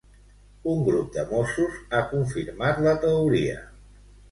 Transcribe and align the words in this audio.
Un 0.71 0.79
grup 0.87 1.11
de 1.17 1.25
Mossos 1.33 1.77
ha 1.93 2.01
confirmat 2.15 2.83
la 2.89 2.97
teoria. 3.07 3.63